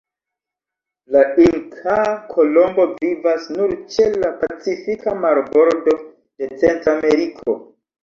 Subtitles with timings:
[1.15, 7.61] La Inkaa kolombo vivas nur ĉe la Pacifika marbordo de Centrameriko.